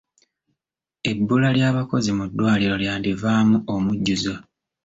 [1.11, 4.33] Ebbula ly'abakozi mu ddwaliro lyandivaamu omujjuzo.